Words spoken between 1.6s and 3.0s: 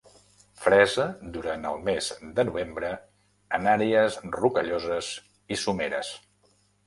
el mes de novembre